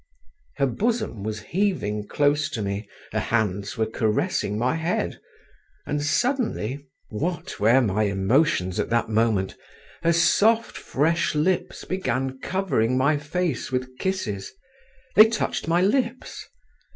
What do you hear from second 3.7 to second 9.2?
were caressing my head, and suddenly—what were my emotions at that